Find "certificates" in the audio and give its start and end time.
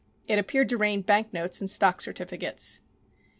2.01-2.79